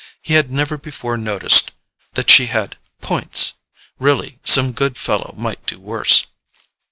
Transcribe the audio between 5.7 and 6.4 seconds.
worse....